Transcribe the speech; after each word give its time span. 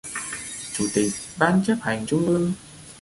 Chủ 0.73 0.85
tịch 0.93 1.13
Ban 1.39 1.63
Chấp 1.65 1.77
hành 1.81 2.05
Trung 2.05 2.27
ương 2.27 2.53